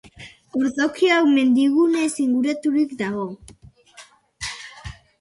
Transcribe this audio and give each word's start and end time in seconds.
Ordoki 0.59 1.11
hau 1.17 1.19
mendigunez 1.33 2.09
inguraturik 2.25 2.99
dago. 3.05 3.29